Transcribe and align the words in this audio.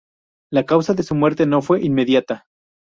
La 0.51 0.65
causa 0.65 0.95
de 0.95 1.03
su 1.03 1.13
muerte 1.13 1.45
no 1.45 1.61
fue 1.61 1.83
inmediata. 1.83 2.45